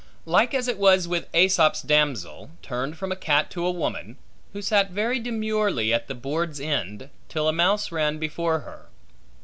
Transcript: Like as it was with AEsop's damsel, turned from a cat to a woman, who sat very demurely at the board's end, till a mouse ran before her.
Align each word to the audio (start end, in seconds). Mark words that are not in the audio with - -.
Like 0.25 0.55
as 0.55 0.67
it 0.67 0.79
was 0.79 1.07
with 1.07 1.31
AEsop's 1.31 1.83
damsel, 1.83 2.49
turned 2.63 2.97
from 2.97 3.11
a 3.11 3.15
cat 3.15 3.51
to 3.51 3.63
a 3.63 3.69
woman, 3.69 4.17
who 4.51 4.59
sat 4.59 4.89
very 4.89 5.19
demurely 5.19 5.93
at 5.93 6.07
the 6.07 6.15
board's 6.15 6.59
end, 6.59 7.11
till 7.29 7.47
a 7.47 7.53
mouse 7.53 7.91
ran 7.91 8.17
before 8.17 8.61
her. 8.61 8.87